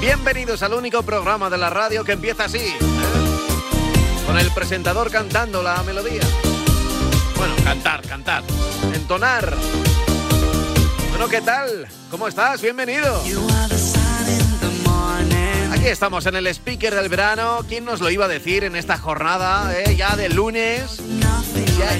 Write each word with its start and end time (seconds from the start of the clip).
Bienvenidos 0.00 0.62
al 0.62 0.74
único 0.74 1.02
programa 1.02 1.50
de 1.50 1.58
la 1.58 1.70
radio 1.70 2.04
que 2.04 2.12
empieza 2.12 2.44
así, 2.44 2.58
¿eh? 2.58 2.78
con 4.26 4.38
el 4.38 4.50
presentador 4.52 5.10
cantando 5.10 5.62
la 5.62 5.82
melodía. 5.82 6.22
Bueno, 7.36 7.54
cantar, 7.64 8.02
cantar, 8.06 8.42
entonar. 8.94 9.54
Bueno, 11.10 11.28
¿qué 11.28 11.40
tal? 11.40 11.86
¿Cómo 12.10 12.28
estás? 12.28 12.60
Bienvenido. 12.60 13.22
Estamos 15.90 16.26
en 16.26 16.36
el 16.36 16.46
speaker 16.48 16.94
del 16.94 17.08
verano. 17.08 17.64
¿Quién 17.66 17.86
nos 17.86 18.00
lo 18.00 18.10
iba 18.10 18.26
a 18.26 18.28
decir 18.28 18.62
en 18.62 18.76
esta 18.76 18.98
jornada? 18.98 19.72
eh? 19.74 19.96
Ya 19.96 20.16
de 20.16 20.28
lunes. 20.28 21.00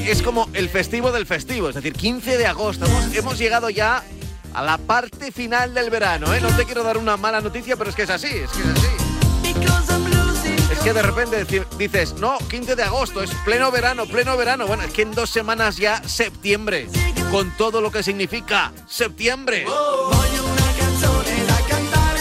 Es 0.07 0.21
como 0.21 0.47
el 0.53 0.69
festivo 0.69 1.11
del 1.11 1.25
festivo, 1.25 1.71
es 1.71 1.75
decir, 1.75 1.95
15 1.95 2.37
de 2.37 2.47
agosto. 2.47 2.85
Hemos, 3.15 3.39
llegado 3.39 3.71
ya 3.71 4.05
a 4.53 4.63
la 4.63 4.77
parte 4.77 5.33
final 5.33 5.73
del 5.73 5.89
verano. 5.89 6.35
¿eh? 6.35 6.41
No 6.41 6.49
te 6.49 6.67
quiero 6.67 6.83
dar 6.83 6.99
una 6.99 7.17
mala 7.17 7.41
noticia, 7.41 7.77
pero 7.77 7.89
es 7.89 7.97
que 7.97 8.03
es 8.03 8.11
así, 8.11 8.29
es 8.29 8.51
que 8.51 8.61
es 8.61 8.69
así. 8.69 8.87
Es 10.71 10.79
que 10.81 10.93
de 10.93 11.03
repente 11.03 11.47
dices, 11.79 12.13
no, 12.15 12.37
15 12.51 12.77
de 12.77 12.83
agosto, 12.83 13.23
es 13.23 13.31
pleno 13.45 13.71
verano, 13.71 14.05
pleno 14.05 14.37
verano. 14.37 14.67
Bueno, 14.67 14.83
es 14.83 14.93
que 14.93 15.03
en 15.03 15.13
dos 15.13 15.31
semanas 15.31 15.79
ya 15.79 16.07
septiembre, 16.07 16.89
con 17.31 17.57
todo 17.57 17.81
lo 17.81 17.91
que 17.91 18.03
significa 18.03 18.71
septiembre. 18.87 19.65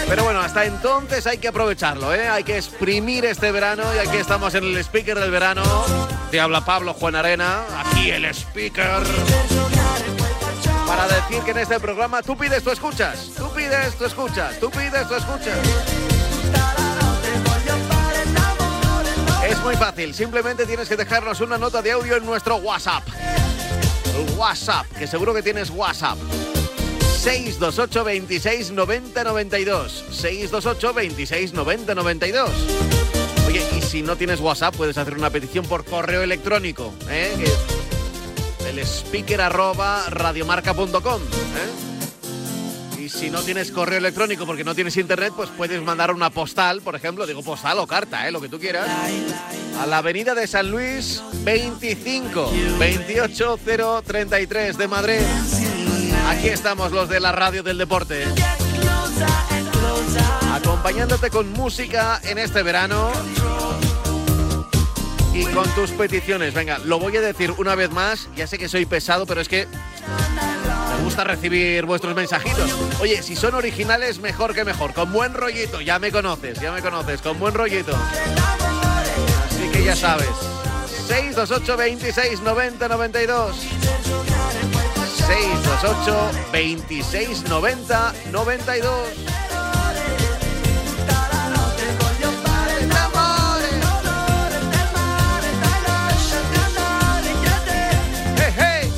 Pero 0.08 0.24
bueno, 0.24 0.40
hasta 0.40 0.66
entonces 0.66 1.28
hay 1.28 1.38
que 1.38 1.50
aprovecharlo, 1.50 2.14
¿eh? 2.14 2.30
Hay 2.30 2.44
que 2.44 2.58
exprimir 2.58 3.26
este 3.26 3.52
verano 3.52 3.84
y 3.94 3.98
aquí 3.98 4.18
estamos 4.18 4.56
en 4.56 4.64
el 4.64 4.78
speaker 4.78 5.20
del 5.20 5.32
verano. 5.32 5.64
Te 6.32 6.40
habla 6.40 6.64
Pablo 6.64 6.94
Juan 6.94 7.16
Arena, 7.16 7.64
aquí 7.78 8.10
el 8.10 8.26
speaker. 8.26 9.04
Para 10.88 11.08
decir 11.08 11.44
que 11.44 11.52
en 11.52 11.58
este 11.58 11.80
programa 11.82 12.22
tú 12.24 12.38
pides, 12.38 12.64
tú 12.64 12.72
escuchas. 12.72 13.32
Tú 13.38 13.52
pides, 13.54 13.96
tú 13.98 14.06
escuchas. 14.06 14.58
Tú 14.60 14.72
pides, 14.72 15.08
tú 15.10 15.16
escuchas. 15.16 15.58
Es 19.46 19.60
muy 19.60 19.76
fácil, 19.76 20.14
simplemente 20.14 20.66
tienes 20.66 20.88
que 20.88 20.96
dejarnos 20.96 21.42
una 21.42 21.58
nota 21.58 21.82
de 21.82 21.92
audio 21.92 22.16
en 22.16 22.26
nuestro 22.26 22.56
WhatsApp. 22.58 23.04
El 24.16 24.38
WhatsApp, 24.38 24.86
que 24.98 25.06
seguro 25.06 25.34
que 25.34 25.44
tienes 25.44 25.70
WhatsApp. 25.70 26.18
628 27.18 28.04
26 28.04 28.72
90 28.72 29.24
92. 29.24 30.06
628 30.12 30.94
26 30.94 31.54
90 31.54 31.96
92. 31.96 32.50
Oye, 33.48 33.64
y 33.78 33.82
si 33.82 34.02
no 34.02 34.16
tienes 34.16 34.40
WhatsApp, 34.40 34.76
puedes 34.76 34.98
hacer 34.98 35.16
una 35.16 35.30
petición 35.30 35.66
por 35.66 35.86
correo 35.86 36.22
electrónico, 36.22 36.94
¿eh? 37.10 37.34
El 38.68 38.80
speaker 38.80 39.42
arroba 39.42 40.04
radiomarca.com. 40.10 41.22
¿eh? 41.22 43.02
Y 43.02 43.10
si 43.10 43.30
no 43.30 43.42
tienes 43.42 43.72
correo 43.72 44.00
electrónico 44.00 44.46
porque 44.46 44.66
no 44.66 44.76
tienes 44.76 44.98
internet, 44.98 45.32
pues 45.36 45.50
puedes 45.56 45.82
mandar 45.82 46.14
una 46.14 46.30
postal, 46.30 46.82
por 46.82 46.96
ejemplo, 46.96 47.26
digo 47.26 47.42
postal 47.42 47.80
o 47.80 47.88
carta, 47.88 48.28
¿eh? 48.28 48.32
lo 48.32 48.42
que 48.42 48.50
tú 48.50 48.60
quieras, 48.60 48.90
a 49.80 49.86
la 49.86 50.00
avenida 50.00 50.36
de 50.36 50.46
San 50.46 50.70
Luis 50.70 51.24
25 51.44 52.52
28033 52.78 54.78
de 54.78 54.88
Madrid. 54.90 55.22
Aquí 56.28 56.50
estamos 56.50 56.92
los 56.92 57.08
de 57.10 57.20
la 57.20 57.32
radio 57.32 57.64
del 57.64 57.78
deporte. 57.78 58.26
Acompañándote 60.54 61.30
con 61.30 61.52
música 61.54 62.20
en 62.24 62.38
este 62.38 62.64
verano 62.64 63.12
y 65.34 65.46
con 65.46 65.70
tus 65.72 65.92
peticiones. 65.92 66.54
Venga, 66.54 66.80
lo 66.80 67.00
voy 67.00 67.16
a 67.18 67.22
decir 67.22 67.52
una 67.58 67.76
vez 67.76 67.92
más. 67.92 68.28
Ya 68.36 68.46
sé 68.46 68.58
que 68.58 68.68
soy 68.68 68.86
pesado, 68.86 69.26
pero 69.26 69.42
es 69.42 69.48
que 69.48 69.68
me 70.98 71.04
gusta 71.04 71.24
recibir 71.24 71.86
vuestros 71.86 72.16
mensajitos. 72.16 72.72
Oye, 73.00 73.24
si 73.24 73.36
son 73.36 73.56
originales, 73.56 74.20
mejor 74.20 74.54
que 74.54 74.66
mejor. 74.66 74.94
Con 74.94 75.14
buen 75.14 75.34
rollito, 75.34 75.80
ya 75.82 75.98
me 75.98 76.12
conoces, 76.12 76.60
ya 76.60 76.72
me 76.72 76.82
conoces. 76.82 77.22
Con 77.22 77.40
buen 77.40 77.54
rollito. 77.54 77.96
Así 79.46 79.70
que 79.72 79.84
ya 79.84 79.96
sabes. 79.96 80.30
628 81.08 81.78
26 81.78 82.42
90 82.42 82.88
92. 82.90 83.56
628 85.28 86.52
26 86.52 87.44
90 87.50 88.14
92. 88.32 89.38
Hey, 98.38 98.52
hey. 98.56 98.92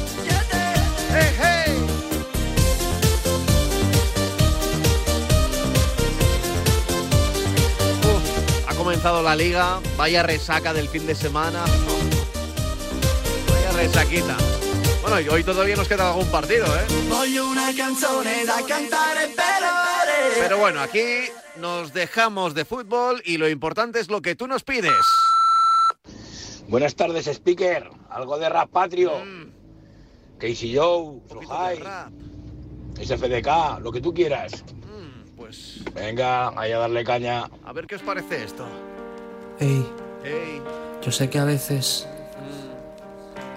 Hey, 1.10 1.32
hey. 1.40 1.74
Uf, 8.04 8.68
ha 8.68 8.76
comenzado 8.76 9.22
la 9.22 9.36
liga, 9.36 9.80
vaya 9.98 10.24
resaca 10.24 10.74
del 10.74 10.88
fin 10.90 11.08
de 11.08 11.16
semana. 11.16 11.64
Vaya 13.48 13.72
resaquita. 13.76 14.38
Bueno, 15.09 15.22
y 15.22 15.30
hoy 15.34 15.44
todavía 15.44 15.75
nos 15.75 15.88
queda 15.88 16.09
algún 16.09 16.28
partido, 16.28 16.68
¿eh? 16.68 16.86
Pero 20.40 20.58
bueno, 20.59 20.81
aquí 20.81 21.03
nos 21.58 21.94
dejamos 21.94 22.53
de 22.53 22.64
fútbol 22.64 23.19
y 23.25 23.38
lo 23.38 23.50
importante 23.50 24.00
es 24.00 24.12
lo 24.12 24.22
que 24.22 24.36
tú 24.36 24.46
nos 24.46 24.64
pides. 24.64 24.94
Buenas 26.68 26.96
tardes, 26.96 27.25
speaker. 27.25 27.90
Algo 28.12 28.38
de 28.38 28.50
rap 28.50 28.69
patrio. 28.69 29.14
Mm, 29.25 30.38
Casey 30.38 30.75
Joe, 30.78 31.19
rap. 31.81 32.12
SFDK, 33.02 33.80
lo 33.81 33.92
que 33.92 34.02
tú 34.02 34.14
quieras. 34.14 34.64
Mm, 34.86 35.36
pues 35.36 35.80
Venga, 35.96 36.50
ahí 36.50 36.72
a 36.72 36.78
darle 36.78 37.03
caña. 37.03 37.50
a 37.66 37.74
ver 37.74 37.88
qué 37.88 37.96
os 37.96 38.03
parece 38.03 38.44
esto. 38.44 38.68
Ey, 39.59 39.84
Hey, 40.24 40.62
yo 41.02 41.12
sé 41.12 41.31
que 41.31 41.40
a 41.40 41.46
veces 41.46 42.08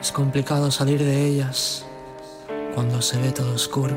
es 0.02 0.10
complicado 0.10 0.68
salir 0.72 0.98
de 0.98 1.26
ellas 1.26 1.86
cuando 2.74 3.00
se 3.00 3.20
ve 3.20 3.30
todo 3.30 3.54
oscuro. 3.54 3.96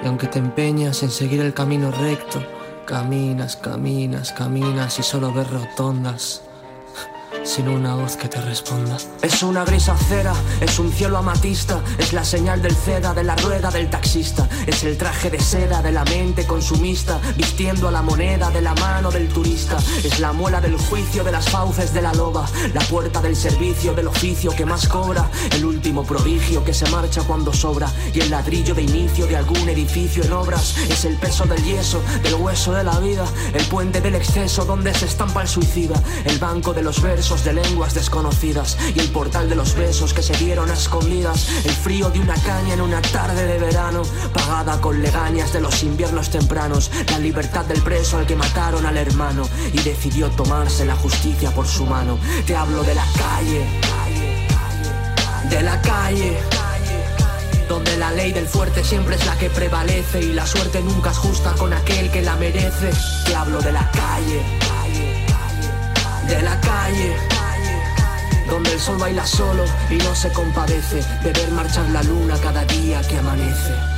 Y 0.00 0.06
aunque 0.06 0.28
te 0.28 0.38
empeñas 0.38 1.02
en 1.02 1.10
seguir 1.10 1.40
el 1.40 1.52
camino 1.52 1.90
recto, 1.90 2.40
caminas, 2.86 3.56
caminas, 3.56 4.30
caminas 4.32 5.00
y 5.00 5.02
solo 5.02 5.32
ves 5.32 5.50
rotondas. 5.50 6.45
Sin 7.42 7.68
una 7.68 7.94
voz 7.94 8.16
que 8.16 8.28
te 8.28 8.40
responda. 8.40 8.96
Es 9.22 9.42
una 9.42 9.64
brisa 9.64 9.96
cera, 9.96 10.34
es 10.60 10.78
un 10.78 10.92
cielo 10.92 11.18
amatista, 11.18 11.80
es 11.98 12.12
la 12.12 12.24
señal 12.24 12.62
del 12.62 12.74
ceda 12.74 13.14
de 13.14 13.24
la 13.24 13.36
rueda 13.36 13.70
del 13.70 13.88
taxista, 13.90 14.48
es 14.66 14.84
el 14.84 14.96
traje 14.96 15.30
de 15.30 15.40
seda 15.40 15.82
de 15.82 15.92
la 15.92 16.04
mente 16.04 16.46
consumista, 16.46 17.20
vistiendo 17.36 17.88
a 17.88 17.90
la 17.90 18.02
moneda 18.02 18.50
de 18.50 18.62
la 18.62 18.74
mano 18.74 19.10
del 19.10 19.28
turista, 19.28 19.76
es 20.04 20.20
la 20.20 20.32
muela 20.32 20.60
del 20.60 20.76
juicio 20.76 21.24
de 21.24 21.32
las 21.32 21.48
fauces 21.48 21.92
de 21.92 22.02
la 22.02 22.12
loba, 22.14 22.46
la 22.74 22.82
puerta 22.82 23.20
del 23.20 23.36
servicio 23.36 23.94
del 23.94 24.08
oficio 24.08 24.50
que 24.52 24.66
más 24.66 24.88
cobra, 24.88 25.28
el 25.52 25.64
último 25.64 26.04
prodigio 26.04 26.64
que 26.64 26.74
se 26.74 26.88
marcha 26.90 27.22
cuando 27.22 27.52
sobra, 27.52 27.90
y 28.12 28.20
el 28.20 28.30
ladrillo 28.30 28.74
de 28.74 28.82
inicio 28.82 29.26
de 29.26 29.36
algún 29.36 29.68
edificio 29.68 30.24
en 30.24 30.32
obras, 30.32 30.76
es 30.88 31.04
el 31.04 31.16
peso 31.16 31.44
del 31.44 31.62
yeso, 31.64 32.00
del 32.22 32.34
hueso 32.34 32.72
de 32.72 32.84
la 32.84 32.98
vida, 33.00 33.24
el 33.52 33.64
puente 33.66 34.00
del 34.00 34.14
exceso 34.14 34.64
donde 34.64 34.94
se 34.94 35.06
estampa 35.06 35.42
el 35.42 35.48
suicida, 35.48 36.00
el 36.24 36.38
banco 36.38 36.72
de 36.72 36.82
los 36.82 37.00
versos 37.00 37.25
de 37.26 37.52
lenguas 37.52 37.92
desconocidas, 37.92 38.78
y 38.94 39.00
el 39.00 39.10
portal 39.10 39.48
de 39.48 39.56
los 39.56 39.74
besos 39.74 40.14
que 40.14 40.22
se 40.22 40.36
dieron 40.36 40.70
a 40.70 40.74
escondidas, 40.74 41.48
el 41.64 41.72
frío 41.72 42.08
de 42.08 42.20
una 42.20 42.34
caña 42.34 42.74
en 42.74 42.80
una 42.80 43.02
tarde 43.02 43.46
de 43.46 43.58
verano, 43.58 44.02
pagada 44.32 44.80
con 44.80 45.02
legañas 45.02 45.52
de 45.52 45.60
los 45.60 45.82
inviernos 45.82 46.30
tempranos, 46.30 46.88
la 47.10 47.18
libertad 47.18 47.64
del 47.64 47.82
preso 47.82 48.18
al 48.18 48.26
que 48.26 48.36
mataron 48.36 48.86
al 48.86 48.96
hermano, 48.96 49.42
y 49.72 49.78
decidió 49.80 50.28
tomarse 50.30 50.84
la 50.84 50.94
justicia 50.94 51.50
por 51.50 51.66
su 51.66 51.84
mano. 51.84 52.16
Te 52.46 52.54
hablo 52.54 52.84
de 52.84 52.94
la 52.94 53.04
calle, 53.18 53.66
de 55.50 55.62
la 55.62 55.82
calle. 55.82 56.38
Donde 57.68 57.96
la 57.96 58.12
ley 58.12 58.30
del 58.30 58.46
fuerte 58.46 58.84
siempre 58.84 59.16
es 59.16 59.26
la 59.26 59.36
que 59.36 59.50
prevalece 59.50 60.20
y 60.20 60.32
la 60.32 60.46
suerte 60.46 60.80
nunca 60.80 61.10
es 61.10 61.18
justa 61.18 61.52
con 61.58 61.72
aquel 61.72 62.08
que 62.12 62.22
la 62.22 62.36
merece. 62.36 62.92
Te 63.26 63.34
hablo 63.34 63.60
de 63.60 63.72
la 63.72 63.90
calle, 63.90 64.40
de 66.28 66.42
la 66.42 66.60
calle. 66.60 67.16
Donde 68.48 68.72
el 68.72 68.80
sol 68.80 68.98
baila 68.98 69.26
solo 69.26 69.64
y 69.90 69.96
no 69.96 70.14
se 70.14 70.30
compadece 70.32 71.02
de 71.22 71.32
ver 71.32 71.50
marchar 71.50 71.88
la 71.90 72.02
luna 72.02 72.36
cada 72.40 72.64
día 72.64 73.00
que 73.02 73.18
amanece. 73.18 73.95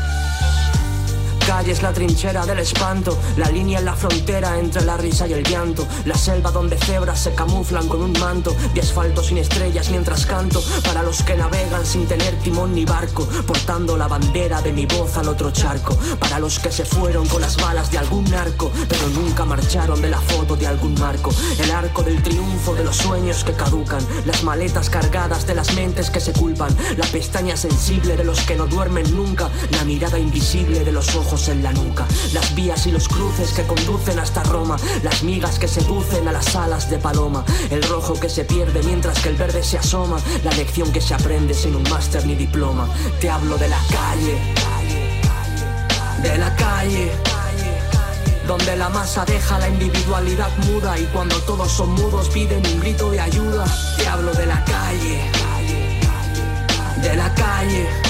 Calle 1.48 1.72
es 1.72 1.82
la 1.82 1.94
trinchera 1.94 2.44
del 2.44 2.58
espanto, 2.58 3.16
la 3.38 3.48
línea 3.48 3.78
en 3.78 3.86
la 3.86 3.96
frontera 3.96 4.58
entre 4.58 4.84
la 4.84 4.98
risa 4.98 5.26
y 5.26 5.32
el 5.32 5.42
llanto, 5.42 5.88
la 6.04 6.14
selva 6.14 6.50
donde 6.50 6.76
cebras 6.76 7.20
se 7.20 7.34
camuflan 7.34 7.88
con 7.88 8.02
un 8.02 8.12
manto. 8.20 8.54
De 8.74 8.82
asfalto 8.82 9.22
sin 9.22 9.38
estrellas 9.38 9.88
mientras 9.88 10.26
canto, 10.26 10.62
para 10.84 11.02
los 11.02 11.22
que 11.22 11.36
navegan 11.36 11.86
sin 11.86 12.06
tener 12.06 12.38
timón 12.40 12.74
ni 12.74 12.84
barco, 12.84 13.26
portando 13.46 13.96
la 13.96 14.08
bandera 14.08 14.60
de 14.60 14.74
mi 14.74 14.84
voz 14.84 15.16
al 15.16 15.26
otro 15.28 15.50
charco, 15.50 15.96
para 16.18 16.38
los 16.38 16.58
que 16.58 16.70
se 16.70 16.84
fueron 16.84 17.26
con 17.26 17.40
las 17.40 17.56
balas 17.56 17.90
de 17.90 17.96
algún 17.96 18.24
narco, 18.24 18.70
pero 18.86 19.08
nunca 19.08 19.46
marcharon 19.46 20.02
de 20.02 20.10
la 20.10 20.20
foto 20.20 20.54
de 20.54 20.66
algún 20.66 21.00
marco, 21.00 21.30
el 21.58 21.70
arco 21.70 22.02
del 22.02 22.22
triunfo 22.22 22.74
de 22.74 22.84
los 22.84 22.96
sueños 22.98 23.42
que 23.42 23.54
caducan, 23.54 24.06
las 24.26 24.44
maletas 24.44 24.90
cargadas 24.90 25.46
de 25.46 25.54
las 25.54 25.74
mentes 25.74 26.10
que 26.10 26.20
se 26.20 26.34
culpan, 26.34 26.76
la 26.98 27.06
pestaña 27.06 27.56
sensible 27.56 28.18
de 28.18 28.24
los 28.24 28.42
que 28.42 28.54
no 28.54 28.66
duermen 28.66 29.16
nunca, 29.16 29.48
la 29.70 29.84
mirada 29.84 30.18
invisible 30.18 30.84
de 30.84 30.92
los 30.92 31.16
ojos 31.16 31.37
en 31.46 31.62
la 31.62 31.72
nuca, 31.72 32.04
las 32.32 32.52
vías 32.56 32.84
y 32.88 32.90
los 32.90 33.06
cruces 33.06 33.52
que 33.52 33.64
conducen 33.64 34.18
hasta 34.18 34.42
Roma, 34.42 34.76
las 35.04 35.22
migas 35.22 35.60
que 35.60 35.68
seducen 35.68 36.26
a 36.26 36.32
las 36.32 36.56
alas 36.56 36.90
de 36.90 36.98
paloma, 36.98 37.44
el 37.70 37.80
rojo 37.84 38.18
que 38.18 38.28
se 38.28 38.44
pierde 38.44 38.82
mientras 38.82 39.20
que 39.20 39.28
el 39.28 39.36
verde 39.36 39.62
se 39.62 39.78
asoma, 39.78 40.18
la 40.42 40.50
lección 40.52 40.90
que 40.90 41.00
se 41.00 41.14
aprende 41.14 41.54
sin 41.54 41.76
un 41.76 41.84
máster 41.84 42.26
ni 42.26 42.34
diploma. 42.34 42.88
Te 43.20 43.30
hablo 43.30 43.56
de 43.56 43.68
la 43.68 43.78
calle, 43.88 44.38
de 46.22 46.38
la 46.38 46.56
calle 46.56 47.12
donde 48.48 48.76
la 48.76 48.88
masa 48.88 49.24
deja 49.24 49.58
la 49.58 49.68
individualidad 49.68 50.50
muda 50.66 50.98
y 50.98 51.04
cuando 51.12 51.36
todos 51.42 51.70
son 51.70 51.90
mudos 51.92 52.28
piden 52.30 52.66
un 52.66 52.80
grito 52.80 53.10
de 53.10 53.20
ayuda. 53.20 53.64
Te 53.96 54.08
hablo 54.08 54.32
de 54.32 54.46
la 54.46 54.64
calle, 54.64 55.30
de 57.00 57.16
la 57.16 57.32
calle 57.34 58.07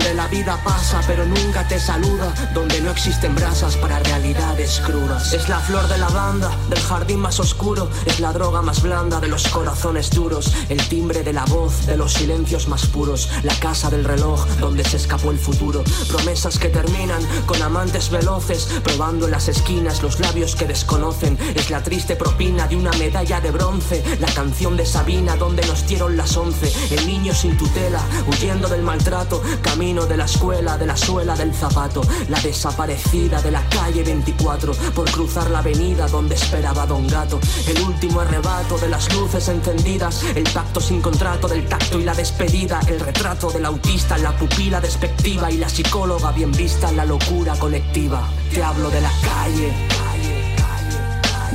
donde 0.00 0.14
la 0.14 0.28
vida 0.28 0.58
pasa 0.64 1.02
pero 1.06 1.26
nunca 1.26 1.68
te 1.68 1.78
saluda, 1.78 2.32
donde 2.54 2.80
no 2.80 2.90
existen 2.90 3.34
brasas 3.34 3.76
para 3.76 3.98
realidades 3.98 4.80
crudas. 4.80 5.34
Es 5.34 5.46
la 5.48 5.60
flor 5.60 5.86
de 5.88 5.98
la 5.98 6.08
banda, 6.08 6.50
del 6.70 6.80
jardín 6.80 7.20
más 7.20 7.38
oscuro, 7.38 7.90
es 8.06 8.18
la 8.18 8.32
droga 8.32 8.62
más 8.62 8.82
blanda 8.82 9.20
de 9.20 9.28
los 9.28 9.46
corazones 9.48 10.10
duros, 10.10 10.54
el 10.70 10.88
timbre 10.88 11.22
de 11.22 11.34
la 11.34 11.44
voz 11.44 11.84
de 11.86 11.98
los 11.98 12.14
silencios 12.14 12.66
más 12.66 12.86
puros, 12.86 13.28
la 13.42 13.54
casa 13.56 13.90
del 13.90 14.04
reloj 14.04 14.46
donde 14.58 14.84
se 14.84 14.96
escapó 14.96 15.32
el 15.32 15.38
futuro, 15.38 15.84
promesas 16.08 16.58
que 16.58 16.70
terminan 16.70 17.22
con 17.44 17.60
amantes 17.60 18.08
veloces, 18.08 18.68
probando 18.82 19.26
en 19.26 19.32
las 19.32 19.48
esquinas 19.48 20.02
los 20.02 20.18
labios 20.18 20.56
que 20.56 20.66
desconocen, 20.66 21.36
es 21.54 21.68
la 21.68 21.82
triste 21.82 22.16
propina 22.16 22.66
de 22.66 22.76
una 22.76 22.92
medalla 22.92 23.40
de 23.42 23.50
bronce, 23.50 24.02
la 24.18 24.32
canción 24.32 24.78
de 24.78 24.86
Sabina 24.86 25.36
donde 25.36 25.66
nos 25.66 25.86
dieron 25.86 26.16
las 26.16 26.36
once, 26.38 26.72
el 26.90 27.06
niño 27.06 27.34
sin 27.34 27.56
tutela, 27.58 28.00
huyendo 28.26 28.66
del 28.68 28.82
maltrato, 28.82 29.42
camino 29.60 29.89
de 29.90 30.16
la 30.16 30.24
escuela, 30.24 30.78
de 30.78 30.86
la 30.86 30.96
suela 30.96 31.34
del 31.34 31.52
zapato, 31.52 32.00
la 32.28 32.38
desaparecida 32.40 33.42
de 33.42 33.50
la 33.50 33.68
calle 33.68 34.04
24, 34.04 34.72
por 34.94 35.10
cruzar 35.10 35.50
la 35.50 35.58
avenida 35.58 36.06
donde 36.06 36.36
esperaba 36.36 36.86
Don 36.86 37.08
Gato, 37.08 37.40
el 37.66 37.82
último 37.82 38.20
arrebato 38.20 38.78
de 38.78 38.88
las 38.88 39.12
luces 39.12 39.48
encendidas, 39.48 40.22
el 40.36 40.44
pacto 40.44 40.80
sin 40.80 41.02
contrato 41.02 41.48
del 41.48 41.68
tacto 41.68 41.98
y 41.98 42.04
la 42.04 42.14
despedida, 42.14 42.78
el 42.86 43.00
retrato 43.00 43.50
del 43.50 43.66
autista, 43.66 44.16
la 44.18 44.30
pupila 44.36 44.80
despectiva 44.80 45.50
y 45.50 45.56
la 45.56 45.68
psicóloga 45.68 46.30
bien 46.30 46.52
vista 46.52 46.92
la 46.92 47.04
locura 47.04 47.56
colectiva. 47.56 48.28
Te 48.54 48.62
hablo 48.62 48.90
de 48.90 49.00
la 49.00 49.12
calle, 49.24 49.74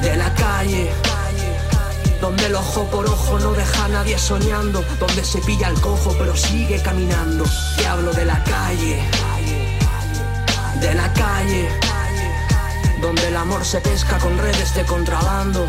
de 0.02 0.18
la 0.18 0.34
calle 0.36 1.15
donde 2.26 2.48
el 2.48 2.56
ojo 2.56 2.86
por 2.86 3.06
ojo 3.06 3.38
no 3.38 3.52
deja 3.54 3.86
a 3.86 3.88
nadie 3.88 4.18
soñando, 4.18 4.84
donde 5.00 5.24
se 5.24 5.38
pilla 5.42 5.68
el 5.68 5.80
cojo 5.80 6.16
pero 6.18 6.36
sigue 6.36 6.82
caminando. 6.82 7.46
Te 7.78 7.86
hablo 7.86 8.12
de 8.14 8.26
la 8.26 8.44
calle, 8.44 9.00
de 10.82 10.94
la 10.96 11.14
calle, 11.14 11.70
donde 13.00 13.28
el 13.28 13.38
amor 13.38 13.64
se 13.64 13.80
pesca 13.80 14.18
con 14.18 14.36
redes 14.40 14.74
de 14.74 14.84
contrabando. 14.86 15.68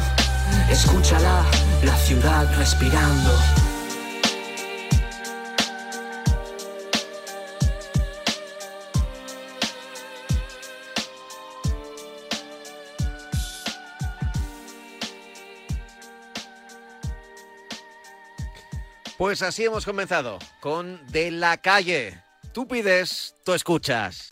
Escúchala, 0.70 1.44
la 1.82 1.96
ciudad 1.98 2.50
respirando. 2.56 3.65
Pues 19.18 19.40
así 19.40 19.64
hemos 19.64 19.86
comenzado 19.86 20.38
con 20.60 21.00
De 21.10 21.30
la 21.30 21.56
calle. 21.56 22.20
Tú 22.52 22.68
pides, 22.68 23.34
tú 23.44 23.54
escuchas. 23.54 24.28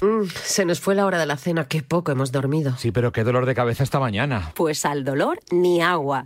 Mm, 0.00 0.26
se 0.44 0.64
nos 0.64 0.80
fue 0.80 0.94
la 0.94 1.04
hora 1.04 1.18
de 1.18 1.26
la 1.26 1.36
cena, 1.36 1.68
qué 1.68 1.82
poco 1.82 2.12
hemos 2.12 2.32
dormido. 2.32 2.74
Sí, 2.78 2.92
pero 2.92 3.12
qué 3.12 3.24
dolor 3.24 3.44
de 3.44 3.54
cabeza 3.54 3.84
esta 3.84 4.00
mañana. 4.00 4.52
Pues 4.54 4.86
al 4.86 5.04
dolor 5.04 5.38
ni 5.50 5.82
agua. 5.82 6.24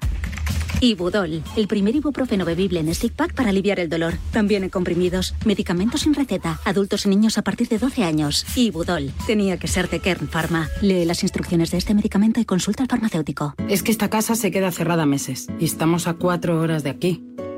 Ibudol, 0.81 1.43
el 1.57 1.67
primer 1.69 1.97
ibuprofeno 1.97 2.45
bebible 2.45 2.79
en 2.81 2.95
stick 2.95 3.15
pack 3.15 3.35
para 3.35 3.49
aliviar 3.49 3.81
el 3.81 3.89
dolor. 3.89 4.15
También 4.31 4.63
en 4.63 4.71
comprimidos, 4.71 5.35
medicamentos 5.45 6.03
sin 6.03 6.15
receta, 6.15 6.61
adultos 6.65 7.07
y 7.07 7.09
niños 7.09 7.39
a 7.39 7.43
partir 7.43 7.69
de 7.69 7.79
12 7.79 8.05
años. 8.05 8.47
Ibudol, 8.57 9.11
tenía 9.27 9.57
que 9.59 9.69
ser 9.69 9.89
de 9.89 10.01
Kern 10.01 10.29
Pharma. 10.29 10.69
Lee 10.81 11.07
las 11.07 11.23
instrucciones 11.23 11.71
de 11.71 11.79
este 11.79 11.95
medicamento 11.95 12.39
y 12.41 12.45
consulta 12.45 12.83
al 12.83 12.89
farmacéutico. 12.89 13.55
Es 13.69 13.83
que 13.83 13.91
esta 13.91 14.11
casa 14.11 14.37
se 14.37 14.51
queda 14.51 14.71
cerrada 14.71 15.07
meses 15.07 15.49
y 15.59 15.65
estamos 15.65 16.07
a 16.07 16.15
cuatro 16.15 16.61
horas 16.61 16.85
de 16.85 16.91
aquí. 16.91 17.25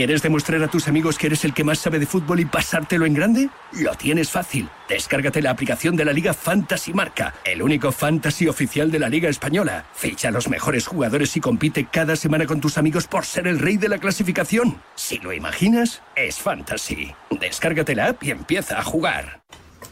¿Quieres 0.00 0.22
demostrar 0.22 0.62
a 0.62 0.68
tus 0.68 0.88
amigos 0.88 1.18
que 1.18 1.26
eres 1.26 1.44
el 1.44 1.52
que 1.52 1.62
más 1.62 1.78
sabe 1.78 1.98
de 1.98 2.06
fútbol 2.06 2.40
y 2.40 2.46
pasártelo 2.46 3.04
en 3.04 3.12
grande? 3.12 3.50
Lo 3.72 3.94
tienes 3.96 4.30
fácil. 4.30 4.66
Descárgate 4.88 5.42
la 5.42 5.50
aplicación 5.50 5.94
de 5.94 6.06
la 6.06 6.14
Liga 6.14 6.32
Fantasy 6.32 6.94
Marca, 6.94 7.34
el 7.44 7.60
único 7.60 7.92
fantasy 7.92 8.48
oficial 8.48 8.90
de 8.90 8.98
la 8.98 9.10
Liga 9.10 9.28
Española. 9.28 9.84
Ficha 9.92 10.28
a 10.28 10.30
los 10.30 10.48
mejores 10.48 10.86
jugadores 10.86 11.36
y 11.36 11.40
compite 11.40 11.84
cada 11.84 12.16
semana 12.16 12.46
con 12.46 12.62
tus 12.62 12.78
amigos 12.78 13.06
por 13.06 13.26
ser 13.26 13.46
el 13.46 13.58
rey 13.58 13.76
de 13.76 13.90
la 13.90 13.98
clasificación. 13.98 14.80
Si 14.94 15.18
lo 15.18 15.34
imaginas, 15.34 16.00
es 16.16 16.38
fantasy. 16.38 17.14
Descárgate 17.38 17.94
la 17.94 18.06
app 18.06 18.22
y 18.22 18.30
empieza 18.30 18.78
a 18.78 18.82
jugar. 18.82 19.42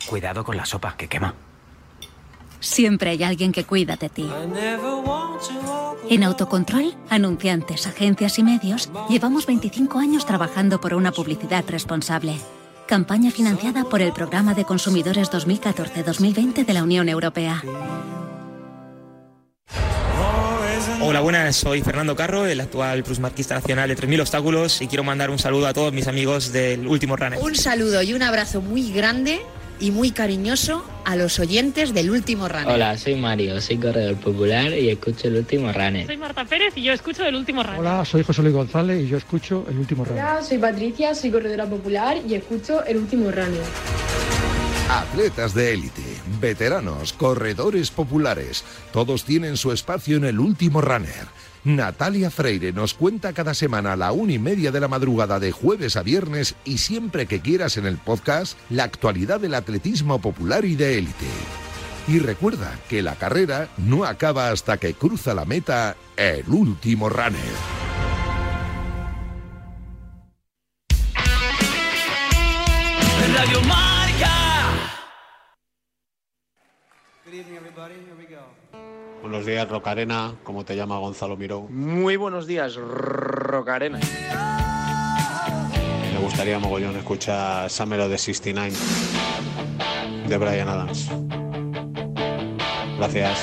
Cuidado 0.06 0.43
con 0.43 0.56
la 0.56 0.64
sopa, 0.64 0.96
que 0.96 1.08
quema. 1.08 1.34
Siempre 2.60 3.10
hay 3.10 3.22
alguien 3.22 3.52
que 3.52 3.64
cuida 3.64 3.96
de 3.96 4.08
ti. 4.08 4.28
En 6.08 6.25
Autocontrol, 6.25 6.94
anunciantes, 7.08 7.87
agencias 7.87 8.38
y 8.38 8.43
medios, 8.43 8.90
llevamos 9.08 9.46
25 9.46 9.99
años 9.99 10.26
trabajando 10.26 10.81
por 10.81 10.94
una 10.94 11.12
publicidad 11.12 11.64
responsable. 11.69 12.37
Campaña 12.87 13.31
financiada 13.31 13.84
por 13.84 14.00
el 14.00 14.12
Programa 14.12 14.55
de 14.55 14.65
Consumidores 14.65 15.31
2014-2020 15.31 16.65
de 16.65 16.72
la 16.72 16.82
Unión 16.82 17.08
Europea. 17.08 17.62
Hola, 21.00 21.20
buenas, 21.20 21.56
soy 21.56 21.82
Fernando 21.82 22.17
Carro, 22.17 22.46
el 22.46 22.60
actual 22.60 23.05
plusmarquista 23.05 23.55
nacional 23.55 23.88
de 23.88 23.96
3.000 23.96 24.20
obstáculos 24.20 24.82
y 24.82 24.88
quiero 24.88 25.05
mandar 25.05 25.31
un 25.31 25.38
saludo 25.38 25.67
a 25.67 25.72
todos 25.72 25.93
mis 25.93 26.08
amigos 26.08 26.53
del 26.53 26.88
último 26.88 27.17
runner. 27.17 27.38
Un 27.41 27.55
saludo 27.55 28.03
y 28.03 28.15
un 28.15 28.22
abrazo 28.22 28.60
muy 28.60 28.91
grande 28.91 29.41
y 29.81 29.91
muy 29.91 30.11
cariñoso 30.11 30.85
a 31.05 31.17
los 31.17 31.39
oyentes 31.39 31.94
del 31.94 32.11
último 32.11 32.49
runner. 32.49 32.69
Hola, 32.69 32.99
soy 32.99 33.15
Mario, 33.17 33.61
soy 33.61 33.79
corredor 33.79 34.17
popular 34.17 34.73
y 34.73 34.91
escucho 34.91 35.29
el 35.29 35.37
último 35.37 35.73
runner. 35.73 36.06
Soy 36.06 36.17
Marta 36.17 36.44
Pérez 36.44 36.77
y 36.77 36.82
yo 36.82 36.93
escucho 36.93 37.25
el 37.25 37.35
último 37.35 37.63
runner. 37.63 37.81
Hola, 37.81 38.05
soy 38.05 38.23
José 38.23 38.43
Luis 38.43 38.55
González 38.55 39.03
y 39.05 39.08
yo 39.08 39.17
escucho 39.17 39.65
el 39.69 39.79
último 39.79 40.05
runner. 40.05 40.23
Hola, 40.23 40.43
soy 40.43 40.58
Patricia, 40.58 41.15
soy 41.15 41.31
corredora 41.31 41.67
popular 41.67 42.19
y 42.27 42.35
escucho 42.35 42.85
el 42.85 42.99
último 42.99 43.31
runner. 43.31 43.63
Atletas 44.91 45.53
de 45.55 45.75
élite, 45.75 46.03
veteranos, 46.41 47.13
corredores 47.13 47.91
populares, 47.91 48.65
todos 48.91 49.25
tienen 49.25 49.58
su 49.58 49.70
espacio 49.70 50.17
en 50.17 50.25
el 50.25 50.41
último 50.41 50.81
runner. 50.81 51.38
Natalia 51.65 52.31
Freire 52.31 52.72
nos 52.72 52.94
cuenta 52.94 53.32
cada 53.32 53.55
semana 53.55 53.93
a 53.93 53.96
la 53.96 54.12
una 54.12 54.32
y 54.32 54.38
media 54.38 54.70
de 54.70 54.81
la 54.81 54.88
madrugada 54.88 55.41
de 55.41 55.53
jueves 55.53 55.96
a 55.96 56.03
viernes 56.03 56.55
y 56.65 56.79
siempre 56.79 57.27
que 57.27 57.41
quieras 57.41 57.77
en 57.77 57.86
el 57.86 57.98
podcast 57.98 58.58
la 58.70 58.84
actualidad 58.84 59.41
del 59.41 59.55
atletismo 59.55 60.20
popular 60.20 60.65
y 60.65 60.77
de 60.77 60.98
élite. 60.98 61.27
Y 62.06 62.20
recuerda 62.20 62.79
que 62.88 63.03
la 63.03 63.17
carrera 63.17 63.69
no 63.77 64.05
acaba 64.05 64.50
hasta 64.50 64.79
que 64.79 64.94
cruza 64.94 65.34
la 65.34 65.44
meta 65.44 65.96
el 66.17 66.48
último 66.48 67.08
runner. 67.08 67.78
Buenos 79.22 79.46
días, 79.46 79.69
Rocarena. 79.69 80.34
¿Cómo 80.44 80.65
te 80.65 80.77
llama 80.77 80.98
Gonzalo 80.98 81.37
Miró? 81.37 81.63
Muy 81.70 82.17
buenos 82.17 82.46
días, 82.46 82.77
Rocarena. 82.77 84.01
Me 86.13 86.19
gustaría 86.20 86.58
mogollón 86.58 86.96
escuchar 86.96 87.69
Samero 87.70 88.08
de 88.08 88.19
69 88.19 88.77
de 90.29 90.37
Brian 90.37 90.69
Adams. 90.69 91.10
Gracias. 92.98 93.39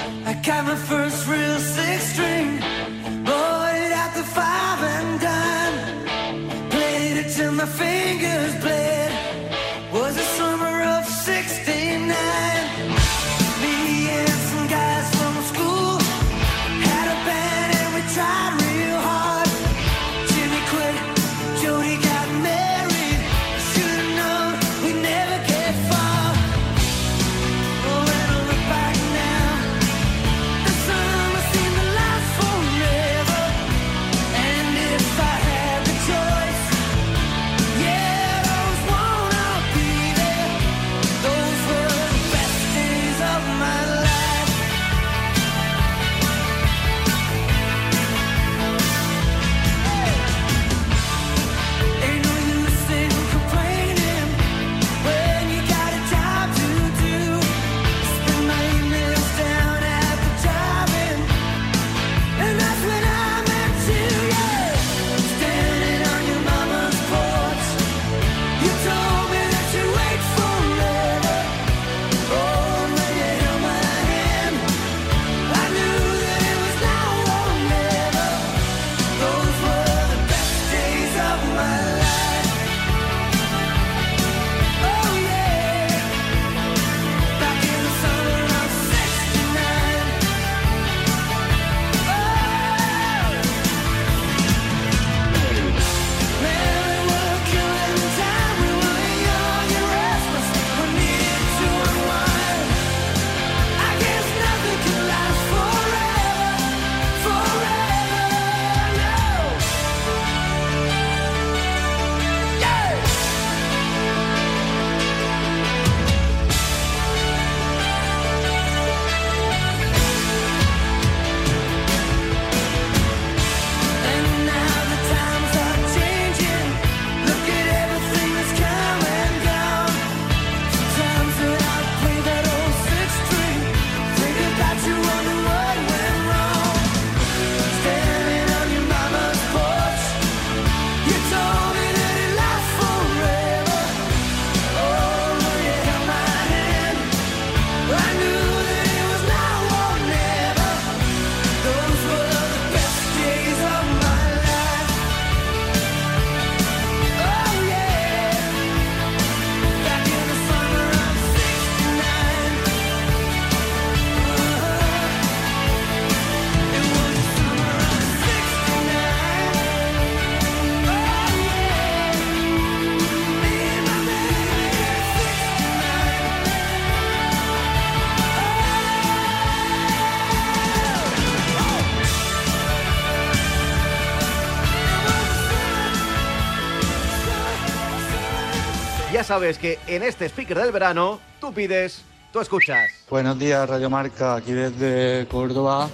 sabes 189.26 189.58
que 189.58 189.80
en 189.88 190.04
este 190.04 190.26
speaker 190.30 190.60
del 190.60 190.72
verano 190.72 191.20
tú 191.42 191.52
pides, 191.52 192.04
tú 192.32 192.40
escuchas. 192.40 192.92
Buenos 193.10 193.40
días, 193.40 193.68
Radio 193.68 193.90
Marca, 193.90 194.36
aquí 194.36 194.52
desde 194.52 195.28
Córdoba. 195.28 195.90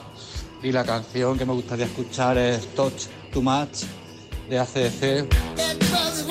Y 0.61 0.71
la 0.71 0.83
canción 0.83 1.37
que 1.37 1.45
me 1.45 1.53
gustaría 1.53 1.85
escuchar 1.85 2.37
es 2.37 2.67
Touch 2.75 3.07
Too 3.31 3.41
Much 3.41 3.85
de 4.49 4.59
ACC. 4.59 6.30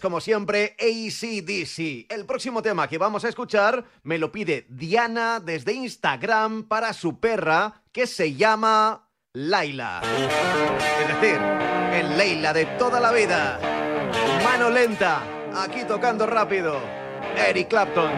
Como 0.00 0.20
siempre, 0.20 0.76
ACDC. 0.78 2.12
El 2.12 2.26
próximo 2.26 2.62
tema 2.62 2.88
que 2.88 2.98
vamos 2.98 3.24
a 3.24 3.28
escuchar 3.28 3.84
me 4.02 4.18
lo 4.18 4.32
pide 4.32 4.66
Diana 4.68 5.40
desde 5.40 5.72
Instagram 5.72 6.64
para 6.64 6.92
su 6.92 7.20
perra 7.20 7.82
que 7.92 8.06
se 8.06 8.34
llama 8.34 9.08
Laila. 9.32 10.02
Es 11.00 11.20
decir, 11.20 11.40
el 11.92 12.16
Leila 12.16 12.52
de 12.52 12.66
toda 12.78 13.00
la 13.00 13.12
vida. 13.12 13.58
Mano 14.44 14.70
lenta, 14.70 15.22
aquí 15.54 15.84
tocando 15.84 16.26
rápido. 16.26 16.80
Eric 17.36 17.68
Clapton. 17.68 18.12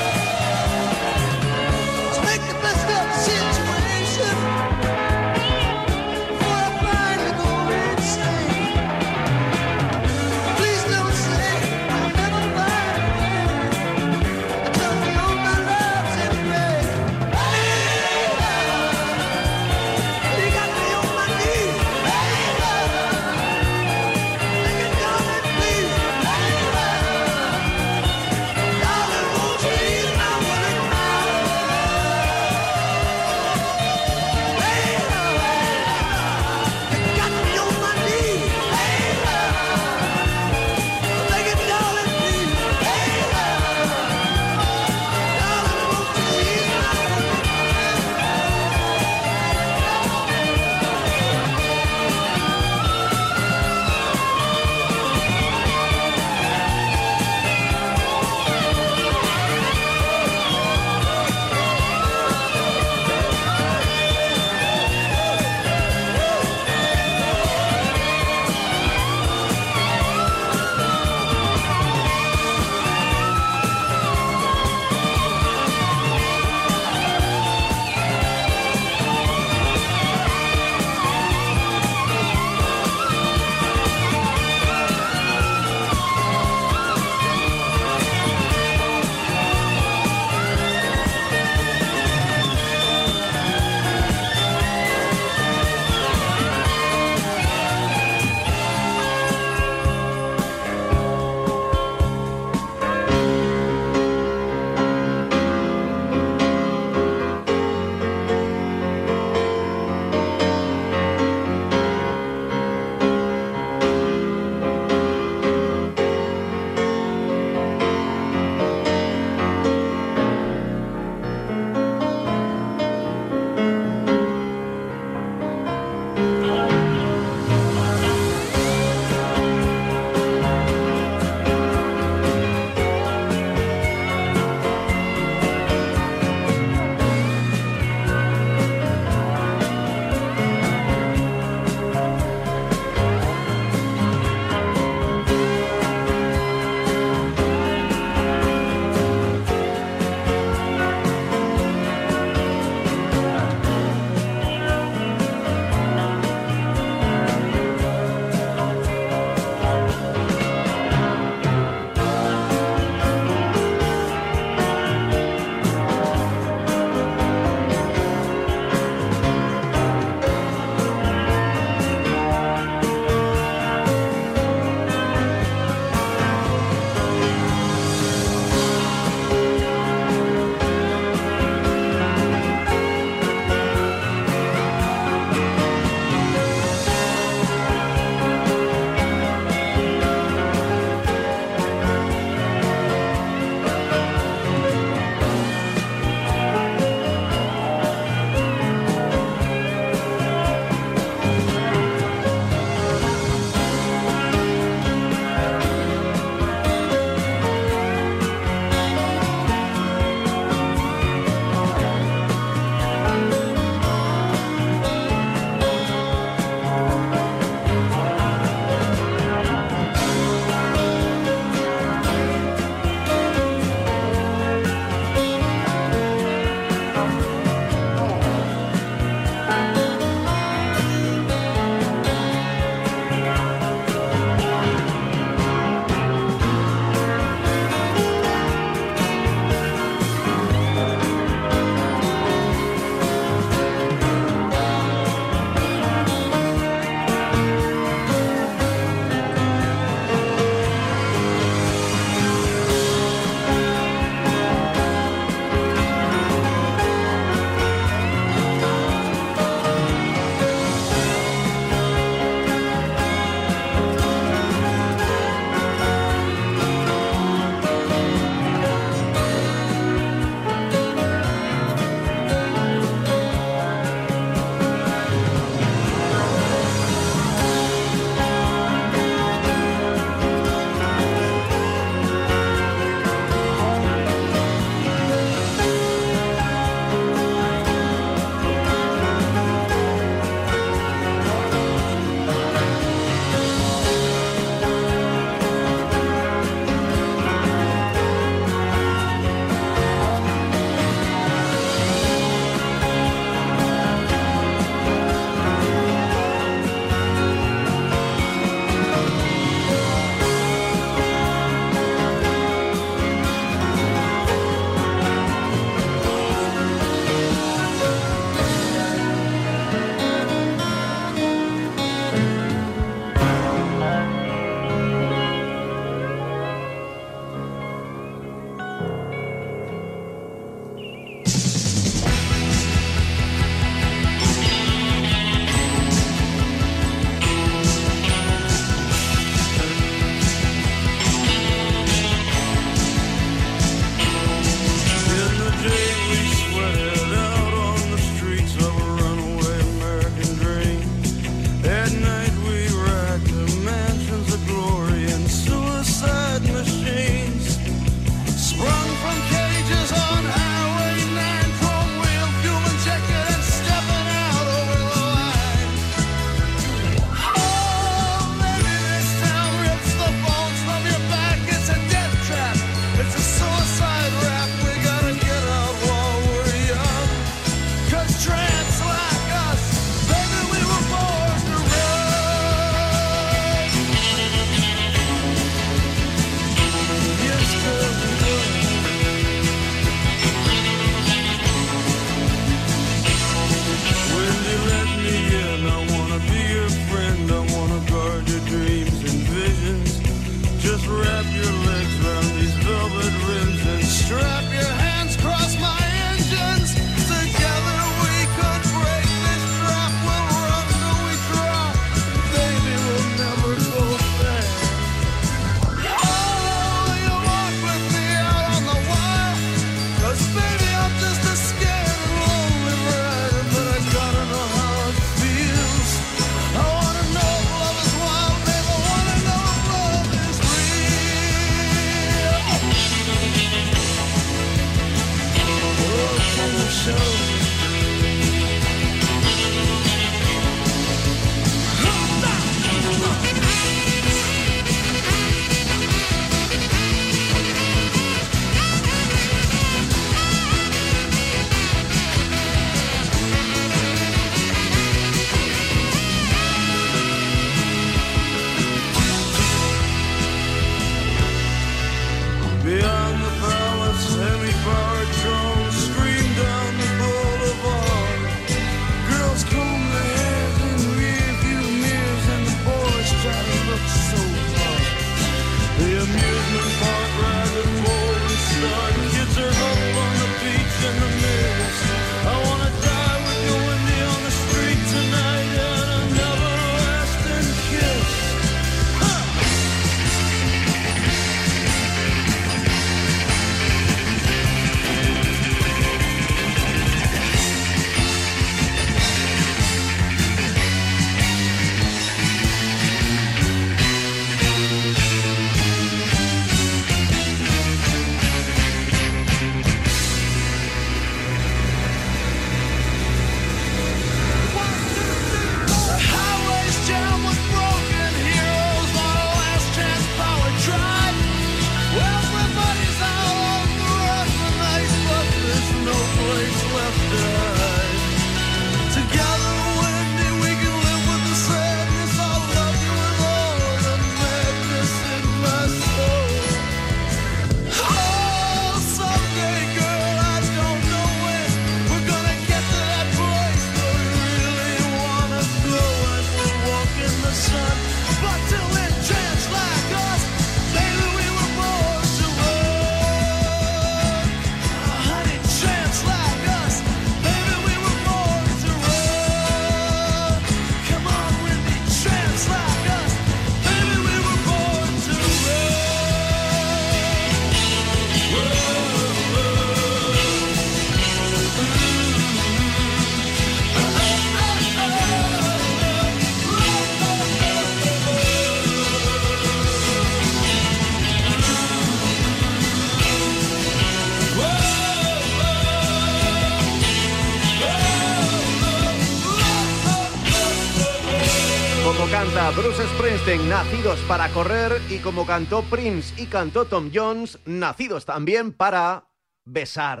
Para 594.08 594.28
correr, 594.30 594.82
y 594.90 594.98
como 594.98 595.24
cantó 595.24 595.62
Prince 595.62 596.12
y 596.20 596.26
cantó 596.26 596.64
Tom 596.64 596.90
Jones, 596.92 597.38
nacidos 597.44 598.04
también 598.04 598.52
para 598.52 599.04
besar. 599.44 600.00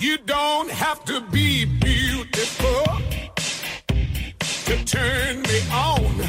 You 0.00 0.18
don't 0.26 0.68
have 0.68 1.04
to 1.04 1.20
be 1.30 1.64
beautiful 1.64 2.82
to 4.66 4.84
turn 4.84 5.42
me 5.42 5.60
on. 5.72 6.22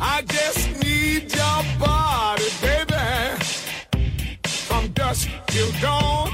I 0.00 0.22
just 0.22 0.82
need 0.82 1.30
your 1.34 1.62
body, 1.78 2.48
baby, 2.62 3.36
from 4.66 4.88
dusk 4.94 5.28
till 5.48 5.70
dawn. 5.82 6.32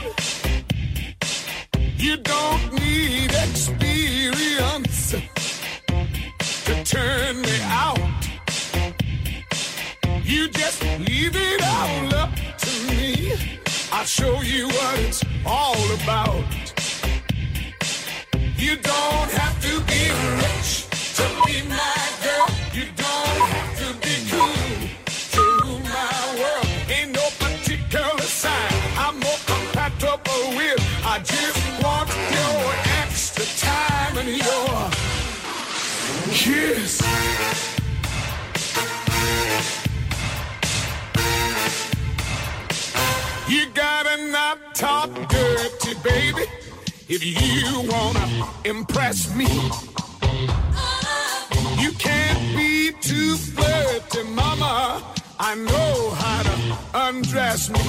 You 1.96 2.18
don't 2.18 2.72
need 2.74 3.32
experience 3.32 4.91
turn 6.84 7.40
me 7.42 7.60
out. 7.62 7.98
You 10.24 10.48
just 10.48 10.82
leave 10.82 11.36
it 11.36 11.62
all 11.62 12.14
up 12.14 12.30
to 12.58 12.90
me. 12.90 13.34
I'll 13.92 14.04
show 14.04 14.40
you 14.42 14.66
what 14.66 14.98
it's 14.98 15.22
all 15.46 15.76
about. 16.02 16.44
You 18.56 18.76
don't 18.76 19.30
have 19.30 19.60
to 19.62 19.80
be 19.90 20.10
rich 20.42 20.86
to 21.16 21.24
be 21.46 21.62
my 21.68 22.08
girl. 22.22 22.48
You 22.72 22.86
don't 22.96 23.71
not 44.54 44.74
talk 44.74 45.10
dirty, 45.28 45.94
baby, 46.02 46.44
if 47.08 47.24
you 47.24 47.88
wanna 47.90 48.26
impress 48.64 49.34
me. 49.34 49.46
You 51.82 51.92
can't 51.92 52.56
be 52.56 52.92
too 53.00 53.36
flirty, 53.36 54.22
mama. 54.28 55.02
I 55.38 55.54
know 55.54 56.10
how 56.22 56.42
to 56.42 56.56
undress 57.06 57.70
me. 57.70 57.86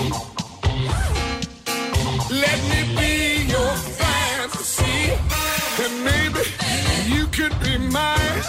Let 2.43 2.59
me 2.71 2.79
be 2.99 3.43
your 3.55 3.73
fantasy, 3.99 4.99
and 5.83 5.93
maybe 6.09 6.43
you 7.13 7.27
could 7.27 7.55
be 7.59 7.77
mine. 7.77 8.43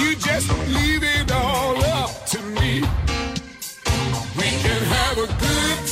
You 0.00 0.14
just 0.16 0.48
leave 0.76 1.02
it 1.02 1.32
all 1.32 1.76
up 2.00 2.26
to 2.26 2.38
me. 2.58 2.82
We 4.36 4.48
can 4.64 4.82
have 4.96 5.18
a 5.18 5.26
good 5.26 5.78
time. 5.86 5.91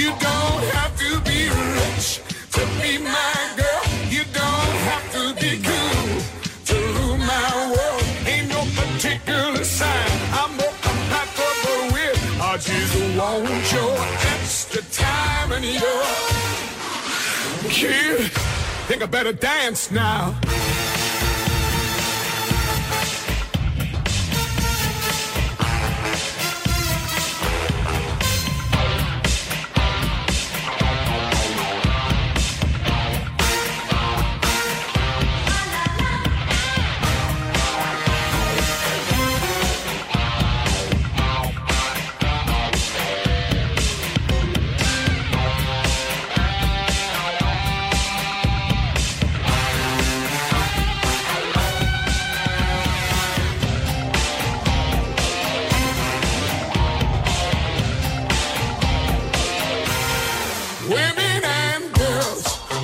You 0.00 0.12
don't 0.12 0.64
have 0.76 0.96
to 0.96 1.20
be 1.28 1.40
rich 1.50 2.22
to 2.52 2.62
be 2.80 2.96
my 2.96 3.36
girl. 3.60 3.84
You 4.08 4.24
don't 4.32 4.74
have 4.88 5.06
to 5.12 5.34
be 5.34 5.60
cool 5.60 6.22
to 6.68 6.76
rule 6.94 7.18
my 7.18 7.50
world. 7.74 8.04
Ain't 8.26 8.48
no 8.48 8.62
particular 8.80 9.62
sign 9.62 10.10
I'm 10.32 10.56
more 10.56 10.76
compatible 10.80 11.92
with. 11.92 12.18
I 12.40 12.56
just 12.56 12.94
want 13.18 13.72
your 13.74 13.94
extra 14.40 14.80
time 14.84 15.52
and 15.52 15.66
your 15.66 16.04
kid. 17.68 18.32
Think 18.88 19.02
I 19.02 19.06
better 19.06 19.34
dance 19.34 19.90
now. 19.90 20.34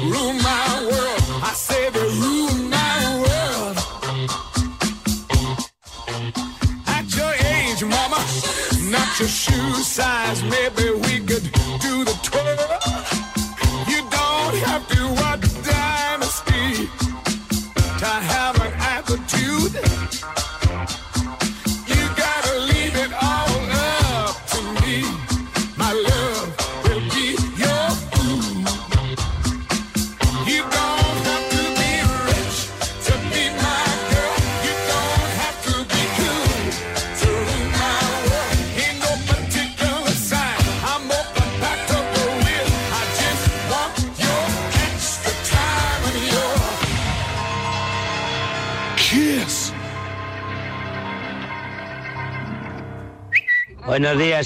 My 0.05 0.83
world. 0.91 1.23
I 1.43 1.53
say 1.55 1.91
they 1.91 2.01
rule 2.01 2.55
my 2.69 2.99
world. 3.25 3.77
At 6.87 7.07
your 7.17 7.33
age, 7.55 7.83
mama, 7.85 8.21
not 8.91 9.19
your 9.19 9.29
shoe 9.29 9.75
size. 9.83 10.43
Maybe 10.43 10.66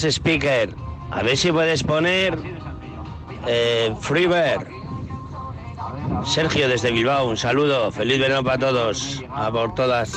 Speaker. 0.02 0.74
A 1.10 1.22
ver 1.22 1.36
si 1.36 1.50
puedes 1.50 1.82
poner 1.82 2.38
eh, 3.46 3.94
Freebird. 4.00 4.68
Sergio 6.24 6.68
desde 6.68 6.90
Bilbao, 6.90 7.28
un 7.28 7.36
saludo. 7.36 7.90
Feliz 7.90 8.18
verano 8.18 8.44
para 8.44 8.58
todos. 8.58 9.22
A 9.34 9.50
por 9.50 9.74
todas. 9.74 10.12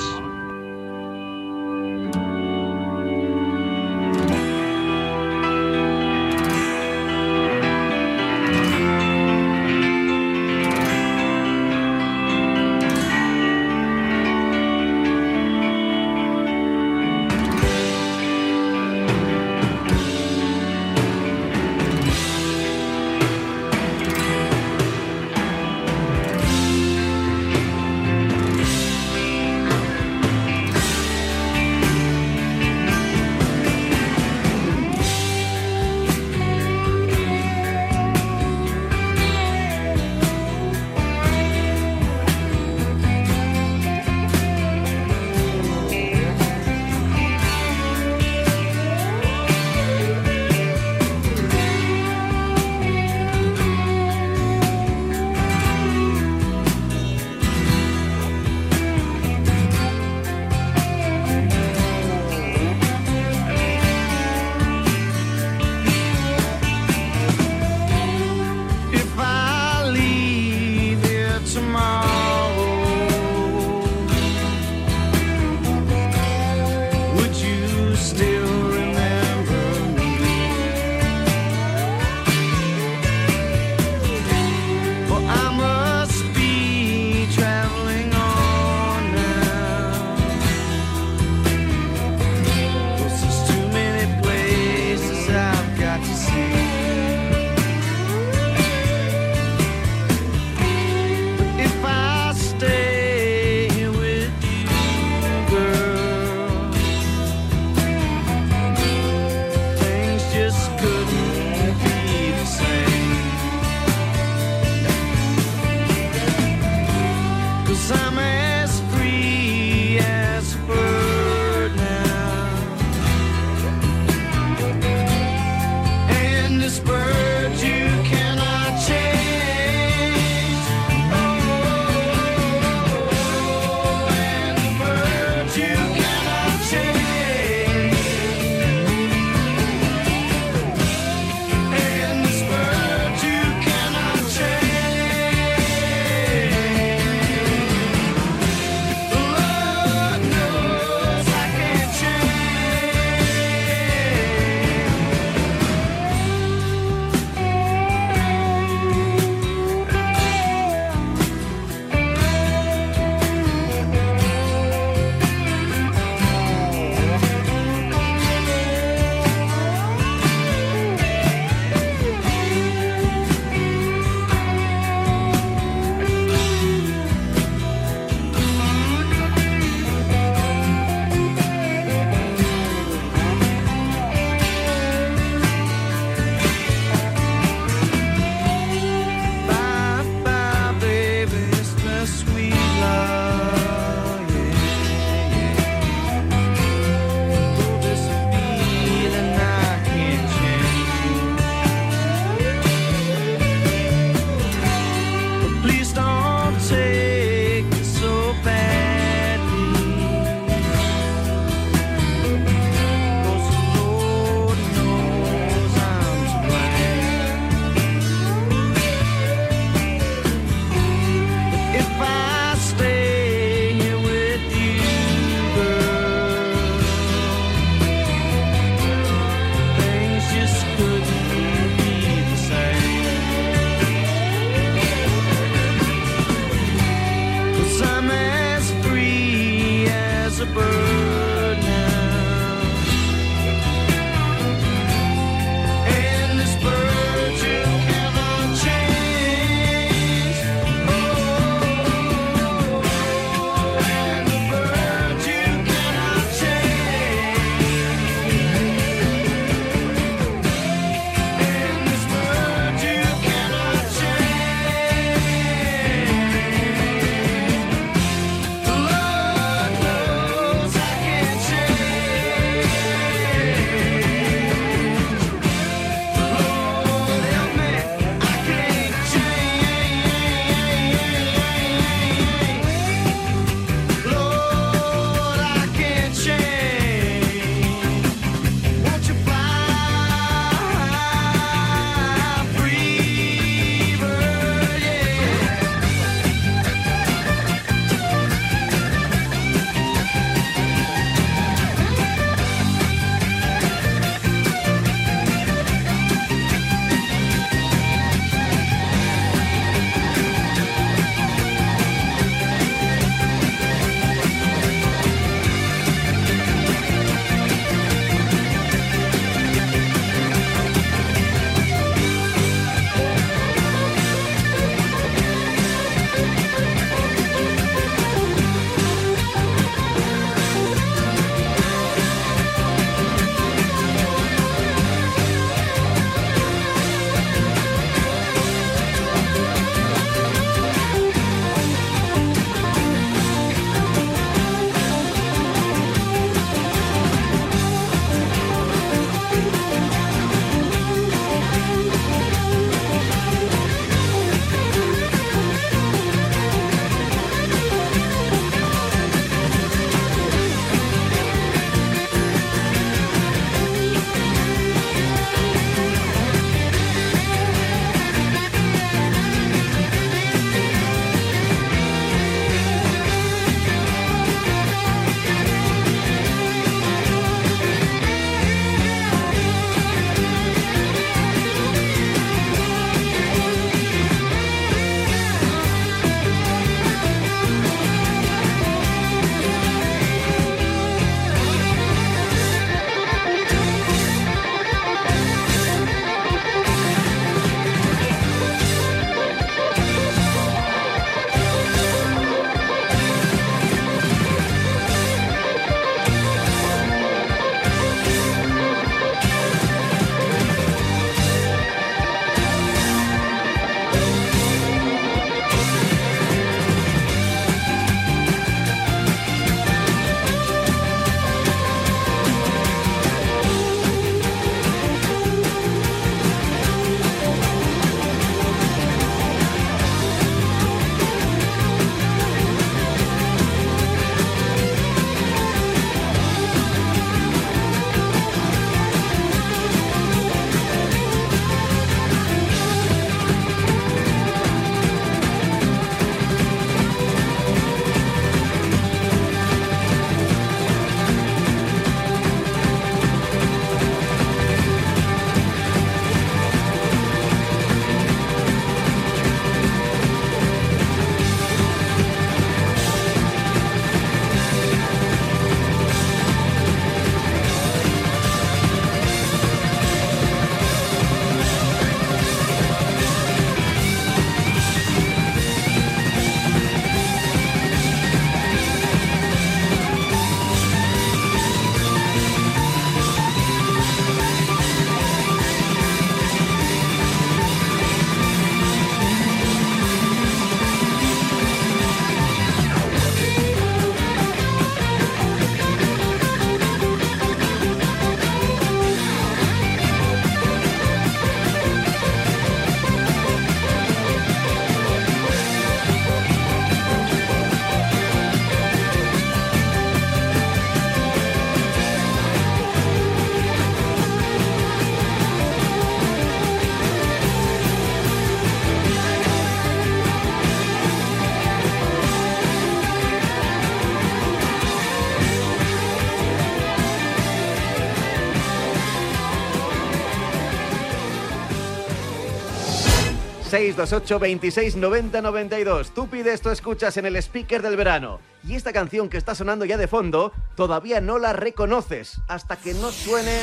628 533.76 534.19
26 534.19 534.76
90 534.76 535.21
92. 535.21 535.91
Tú 535.93 536.07
pides, 536.07 536.41
tú 536.41 536.49
escuchas 536.49 536.97
en 536.97 537.05
el 537.05 537.15
speaker 537.15 537.61
del 537.61 537.76
verano. 537.76 538.19
Y 538.47 538.55
esta 538.55 538.74
canción 538.74 539.09
que 539.09 539.17
está 539.17 539.36
sonando 539.36 539.65
ya 539.65 539.78
de 539.78 539.88
fondo, 539.88 540.32
todavía 540.55 541.01
no 541.01 541.17
la 541.17 541.34
reconoces. 541.34 542.21
Hasta 542.28 542.55
que 542.55 542.74
no 542.74 542.91
suene 542.91 543.41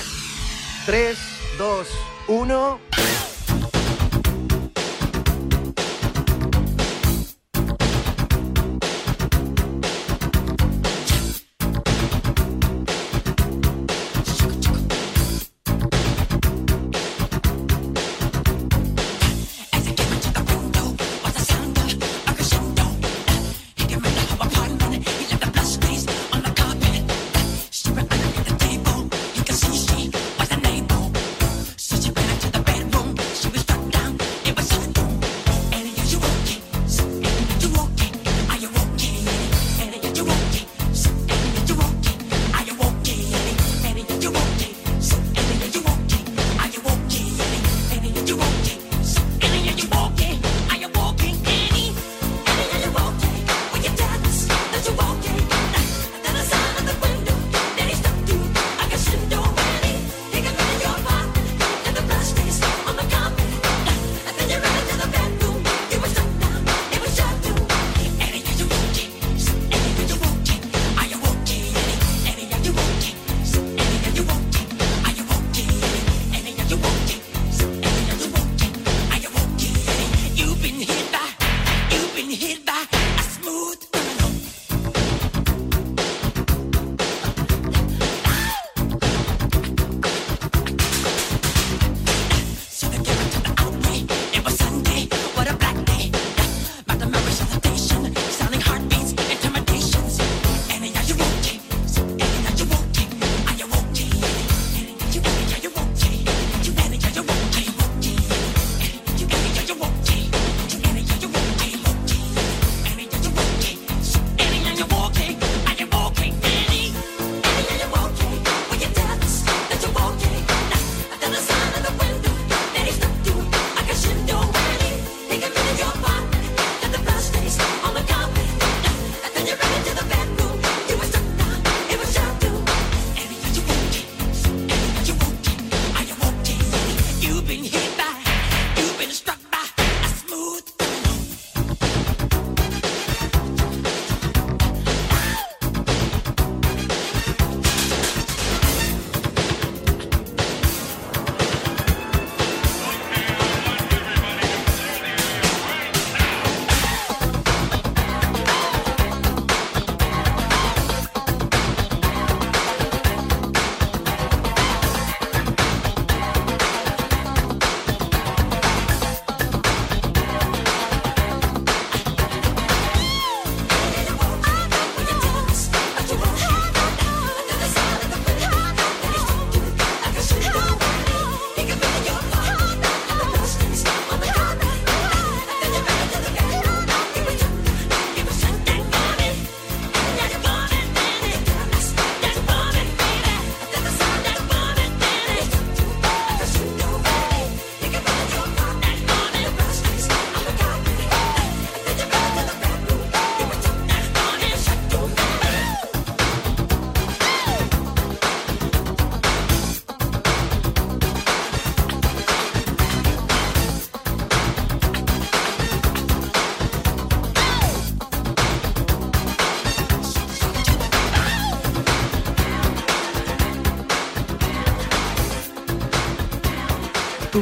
3, 0.87 1.18
2, 1.59 1.89
1. 2.28 3.30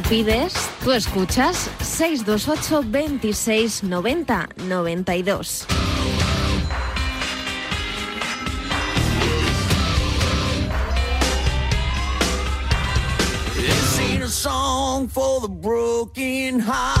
pides, 0.09 0.53
tú 0.83 0.91
escuchas 0.91 1.69
628 1.81 2.81
26 2.91 3.83
90 3.83 4.49
92. 4.67 5.67
This 13.55 13.99
ain't 13.99 14.23
a 14.23 14.27
song 14.27 15.07
for 15.07 15.41
the 15.41 15.49
broken 15.49 16.59
heart. 16.59 16.98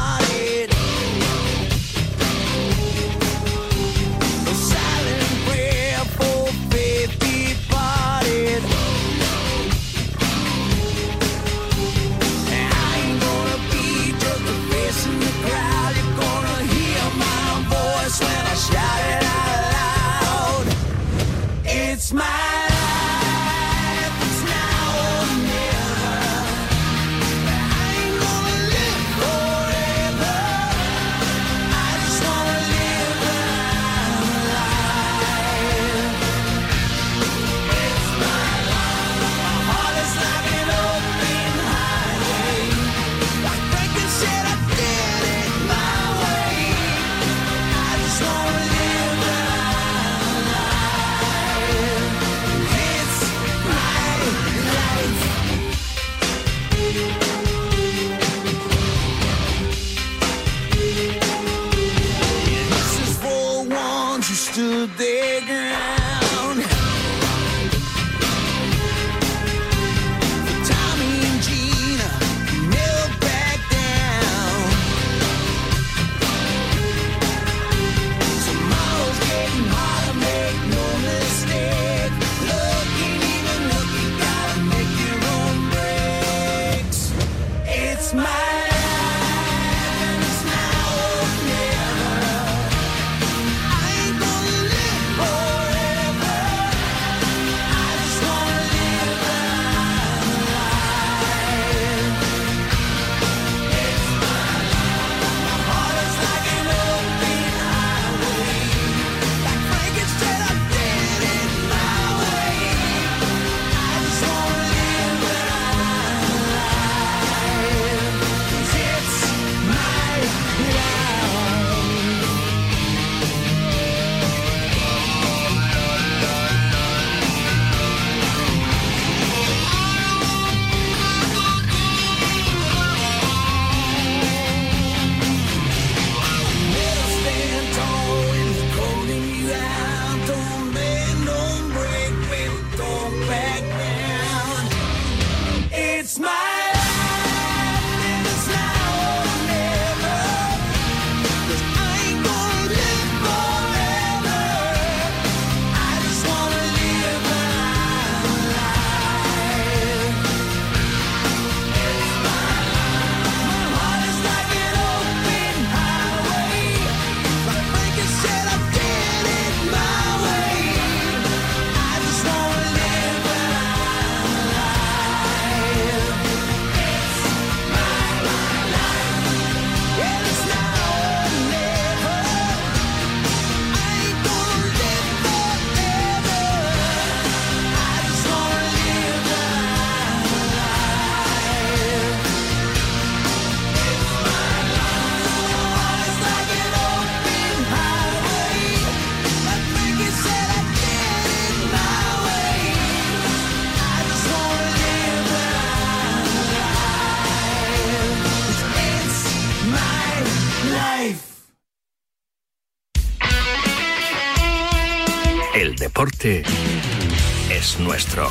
Nuestro. 217.99 218.29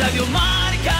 Radio 0.00 0.26
Marca. 0.26 0.94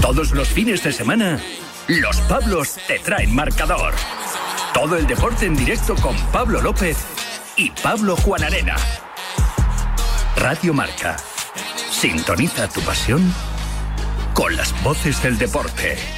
Todos 0.00 0.32
los 0.32 0.48
fines 0.48 0.82
de 0.82 0.92
semana, 0.92 1.38
los 1.88 2.16
Pablos 2.22 2.76
te 2.86 2.98
traen 3.00 3.34
marcador. 3.34 3.92
Todo 4.72 4.96
el 4.96 5.06
deporte 5.06 5.44
en 5.44 5.54
directo 5.54 5.96
con 5.96 6.16
Pablo 6.32 6.62
López 6.62 6.96
y 7.56 7.70
Pablo 7.82 8.16
Juan 8.16 8.44
Arena. 8.44 8.76
Radio 10.36 10.72
Marca. 10.72 11.18
Sintoniza 11.90 12.68
tu 12.68 12.80
pasión 12.80 13.34
con 14.32 14.56
las 14.56 14.72
voces 14.82 15.22
del 15.22 15.36
deporte. 15.36 16.17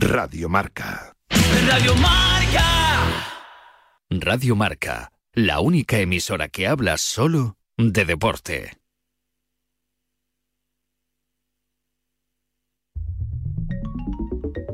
Radio 0.00 0.48
Marca. 0.48 1.12
Radio 1.66 1.92
Marca. 1.96 2.64
Radio 4.10 4.54
Marca, 4.54 5.10
la 5.32 5.58
única 5.58 5.98
emisora 5.98 6.48
que 6.48 6.68
habla 6.68 6.96
solo 6.98 7.56
de 7.76 8.04
deporte. 8.04 8.77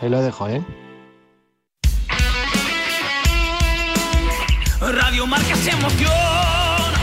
ahí 0.00 0.08
lo 0.08 0.20
dejo, 0.22 0.48
¿eh? 0.48 0.62
Radio 4.80 5.26
Marca 5.26 5.56
se 5.56 5.70
emociona. 5.70 6.98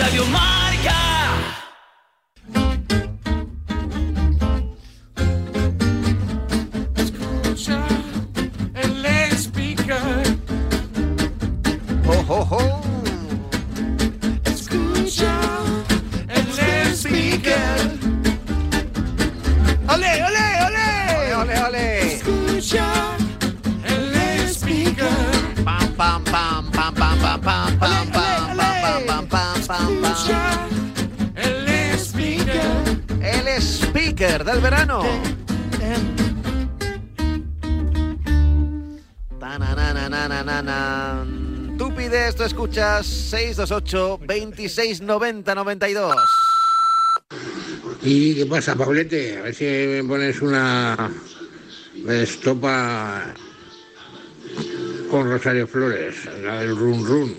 Radio 0.00 0.24
Marca. 0.26 1.15
628 43.26 44.20
26 44.24 45.00
90 45.00 45.54
92. 45.54 46.16
¿Y 48.02 48.36
qué 48.36 48.46
pasa, 48.46 48.76
Pablete? 48.76 49.38
A 49.38 49.42
ver 49.42 49.54
si 49.54 49.64
me 49.64 50.04
pones 50.04 50.40
una 50.40 51.10
estopa 52.08 53.34
con 55.10 55.28
Rosario 55.28 55.66
Flores, 55.66 56.14
la 56.44 56.60
del 56.60 56.76
run 56.76 57.04
run. 57.04 57.36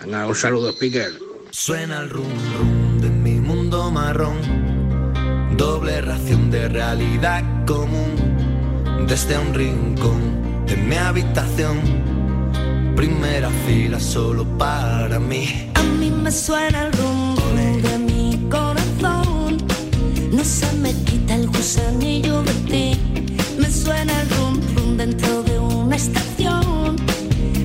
Venga, 0.00 0.26
un 0.26 0.34
saludo, 0.34 0.70
speaker. 0.72 1.12
Suena 1.50 2.00
el 2.00 2.10
rum 2.10 2.32
rum 2.58 3.00
de 3.00 3.10
mi 3.10 3.38
mundo 3.38 3.92
marrón. 3.92 4.36
Doble 5.56 6.00
ración 6.00 6.50
de 6.50 6.68
realidad 6.68 7.44
común. 7.64 9.06
Desde 9.06 9.38
un 9.38 9.54
rincón 9.54 10.66
de 10.66 10.76
mi 10.76 10.96
habitación. 10.96 12.13
Primera 12.96 13.50
fila 13.66 13.98
solo 13.98 14.44
para 14.56 15.18
mí. 15.18 15.70
A 15.74 15.82
mí 15.82 16.10
me 16.10 16.30
suena 16.30 16.86
el 16.86 16.92
rum 16.92 17.34
rum 17.36 17.82
de 17.82 17.98
mi 17.98 18.48
corazón. 18.48 19.58
No 20.32 20.44
se 20.44 20.72
me 20.74 20.92
quita 21.04 21.34
el 21.34 21.48
gusanillo 21.48 22.42
de 22.42 22.54
ti. 22.70 23.00
Me 23.58 23.70
suena 23.70 24.12
el 24.20 24.28
rum 24.30 24.96
dentro 24.96 25.42
de 25.42 25.58
una 25.58 25.96
estación. 25.96 26.96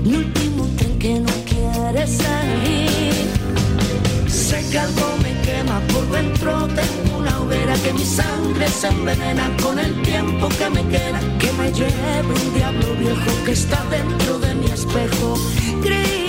Mi 0.04 0.16
último 0.16 0.68
tren 0.78 1.00
que 1.00 1.20
no 1.20 1.34
quiere 1.50 2.08
salir. 2.08 3.28
Sé 4.28 4.66
que 4.72 4.80
algo 4.80 5.08
me 5.24 5.32
quema 5.42 5.80
por 5.94 6.10
dentro. 6.12 6.68
Tengo 6.68 7.18
una 7.20 7.29
hoguera 7.50 7.74
que 7.84 7.94
mi 7.94 8.06
sangre 8.06 8.68
se 8.68 8.88
envenena 8.88 9.50
con 9.62 9.80
el 9.80 10.02
tiempo 10.02 10.50
que 10.50 10.70
me 10.70 10.88
queda. 10.88 11.20
Que 11.40 11.52
me 11.54 11.72
lleve 11.72 12.28
un 12.28 12.54
diablo 12.54 12.96
viejo 12.96 13.46
que 13.46 13.52
está 13.52 13.84
dentro 13.90 14.40
de 14.40 14.56
mi 14.56 14.66
espejo 14.68 15.36
gris. 15.82 16.29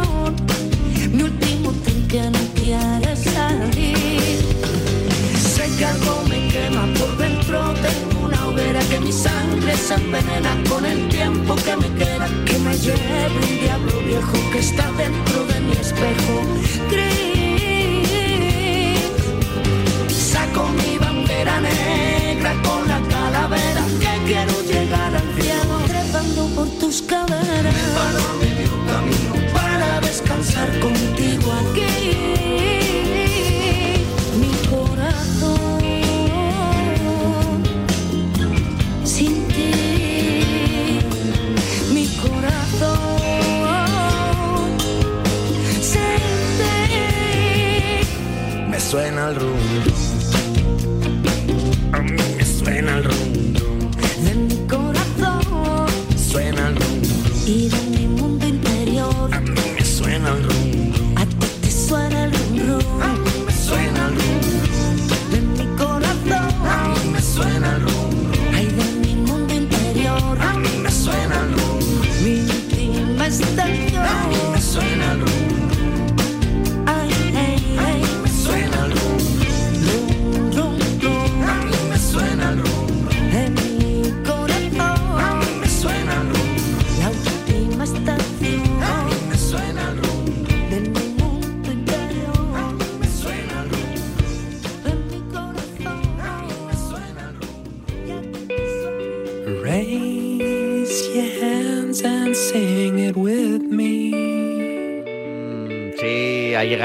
Mi 9.11 9.17
sangre 9.17 9.75
se 9.75 9.95
envenena 9.95 10.55
con 10.69 10.85
el 10.85 11.09
tiempo 11.09 11.55
que 11.55 11.75
me 11.75 11.89
queda. 11.95 12.27
Que 12.45 12.57
me 12.59 12.77
lleve 12.77 13.27
un 13.43 13.59
diablo 13.59 13.99
viejo 14.07 14.37
que 14.51 14.59
está 14.59 14.89
dentro 14.93 15.45
de 15.47 15.59
mi 15.59 15.73
espejo 15.73 16.33
gris. 16.89 18.07
Saco 20.07 20.63
mi 20.69 20.97
bandera 20.97 21.59
negra 21.59 22.53
con 22.63 22.87
la 22.87 23.01
calavera 23.09 23.83
que 23.99 24.11
quiero 24.27 24.61
llegar 24.61 25.13
al 25.13 25.41
cielo. 25.41 25.75
Trepando 25.87 26.47
por 26.55 26.69
tus 26.79 27.01
caderas. 27.01 28.50
Suena 48.91 49.29
el 49.29 49.35
rum 49.37 50.00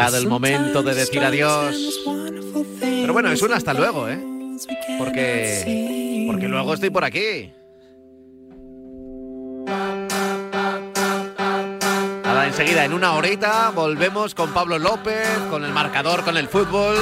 llegado 0.07 0.23
el 0.23 0.29
momento 0.29 0.83
de 0.83 0.95
decir 0.95 1.23
adiós. 1.23 2.01
Pero 2.81 3.13
bueno, 3.13 3.31
es 3.31 3.43
un 3.43 3.53
hasta 3.53 3.75
luego, 3.75 4.09
¿eh? 4.09 4.19
Porque, 4.99 6.25
porque 6.27 6.49
luego 6.49 6.75
estoy 6.75 6.91
por 6.91 7.05
aquí. 7.05 7.53
Nada, 12.25 12.47
enseguida, 12.47 12.85
en 12.85 12.93
una 12.93 13.13
horita, 13.13 13.71
volvemos 13.71 14.35
con 14.35 14.53
Pablo 14.53 14.79
López, 14.79 15.27
con 15.51 15.65
el 15.65 15.73
marcador, 15.73 16.25
con 16.25 16.37
el 16.37 16.49
fútbol. 16.49 16.97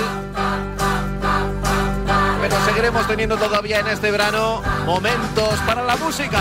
Pero 2.40 2.64
seguiremos 2.66 3.06
teniendo 3.06 3.36
todavía 3.36 3.80
en 3.80 3.88
este 3.88 4.10
verano 4.10 4.62
momentos 4.86 5.58
para 5.66 5.82
la 5.84 5.96
música. 5.96 6.40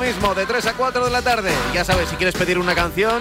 Mismo, 0.00 0.34
de 0.34 0.46
3 0.46 0.66
a 0.66 0.74
4 0.74 1.04
de 1.04 1.10
la 1.10 1.22
tarde. 1.22 1.50
Ya 1.74 1.84
sabes, 1.84 2.08
si 2.08 2.16
quieres 2.16 2.34
pedir 2.34 2.58
una 2.58 2.74
canción, 2.74 3.20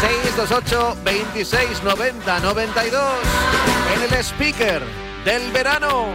628 0.00 0.96
26 1.04 1.82
90 1.82 2.40
92 2.40 3.02
en 3.94 4.02
el 4.02 4.24
speaker 4.24 4.82
del 5.24 5.52
verano. 5.52 6.06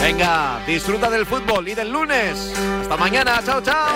Venga, 0.00 0.60
disfruta 0.66 1.10
del 1.10 1.26
fútbol 1.26 1.68
y 1.68 1.74
del 1.74 1.90
lunes. 1.90 2.52
Hasta 2.82 2.96
mañana, 2.96 3.40
chao, 3.44 3.60
chao. 3.60 3.94